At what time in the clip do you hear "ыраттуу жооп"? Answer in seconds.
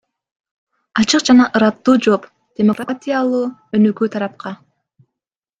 1.59-2.25